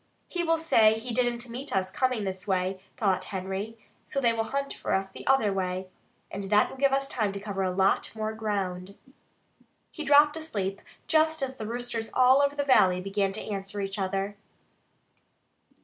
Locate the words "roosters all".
11.67-12.41